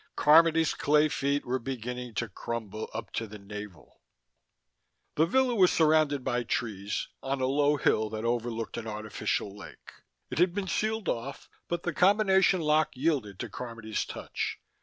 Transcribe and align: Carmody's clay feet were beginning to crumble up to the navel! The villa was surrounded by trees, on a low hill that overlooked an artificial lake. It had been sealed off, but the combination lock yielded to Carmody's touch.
Carmody's 0.15 0.73
clay 0.73 1.09
feet 1.09 1.45
were 1.45 1.59
beginning 1.59 2.15
to 2.15 2.27
crumble 2.27 2.89
up 2.91 3.11
to 3.11 3.27
the 3.27 3.37
navel! 3.37 4.01
The 5.13 5.27
villa 5.27 5.53
was 5.53 5.71
surrounded 5.71 6.23
by 6.23 6.41
trees, 6.41 7.09
on 7.21 7.39
a 7.39 7.45
low 7.45 7.77
hill 7.77 8.09
that 8.09 8.25
overlooked 8.25 8.77
an 8.77 8.87
artificial 8.87 9.55
lake. 9.55 9.91
It 10.31 10.39
had 10.39 10.55
been 10.55 10.67
sealed 10.67 11.07
off, 11.07 11.47
but 11.67 11.83
the 11.83 11.93
combination 11.93 12.61
lock 12.61 12.89
yielded 12.97 13.37
to 13.41 13.49
Carmody's 13.49 14.03
touch. 14.03 14.59